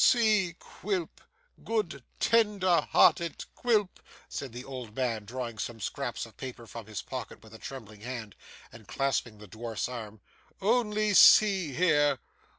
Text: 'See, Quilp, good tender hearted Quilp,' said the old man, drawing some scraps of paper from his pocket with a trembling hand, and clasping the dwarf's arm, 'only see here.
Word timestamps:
'See, 0.03 0.55
Quilp, 0.57 1.21
good 1.63 2.03
tender 2.19 2.81
hearted 2.91 3.45
Quilp,' 3.53 3.99
said 4.27 4.51
the 4.51 4.65
old 4.65 4.95
man, 4.95 5.25
drawing 5.25 5.59
some 5.59 5.79
scraps 5.79 6.25
of 6.25 6.35
paper 6.37 6.65
from 6.65 6.87
his 6.87 7.03
pocket 7.03 7.43
with 7.43 7.53
a 7.53 7.59
trembling 7.59 8.01
hand, 8.01 8.35
and 8.71 8.87
clasping 8.87 9.37
the 9.37 9.47
dwarf's 9.47 9.87
arm, 9.87 10.19
'only 10.59 11.13
see 11.13 11.75
here. 11.75 12.17